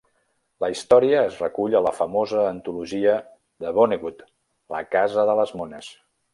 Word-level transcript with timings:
La 0.63 0.69
història 0.75 1.19
es 1.25 1.37
recull 1.43 1.75
a 1.79 1.81
la 1.89 1.91
famosa 1.99 2.41
antologia 2.53 3.13
de 3.67 3.77
Vonnegut 3.79 4.27
"La 4.77 4.85
casa 4.99 5.31
de 5.33 5.41
les 5.43 5.59
mones". 5.63 5.95